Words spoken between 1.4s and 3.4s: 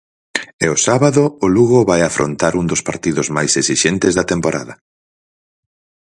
o Lugo vai afrontar un dos partidos